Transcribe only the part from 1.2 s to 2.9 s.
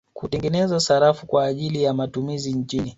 kwa ajili ya matumizi nchini